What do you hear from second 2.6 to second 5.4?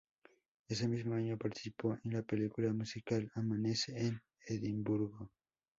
musical "Amanece en Edimburgo".